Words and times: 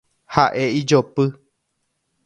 Ha’e 0.37 0.63
ijopy. 0.79 1.29